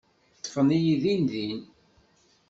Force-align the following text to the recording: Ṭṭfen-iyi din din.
Ṭṭfen-iyi 0.37 0.95
din 1.03 1.21
din. 1.31 1.59